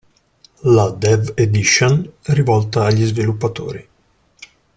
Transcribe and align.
La 0.75 0.89
Dev 0.89 1.33
Edition, 1.37 2.09
rivolta 2.23 2.85
agli 2.85 3.05
sviluppatori. 3.05 3.87